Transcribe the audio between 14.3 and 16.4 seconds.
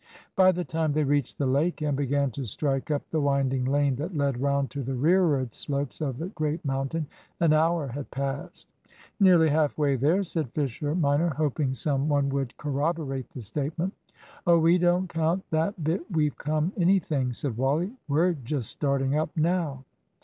"Oh, we don't count that bit we've